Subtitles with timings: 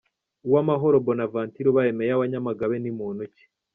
[0.47, 3.43] Uwamahoro Bonavanture ubaye Meya wa Nyamagabe ni muntu ki?.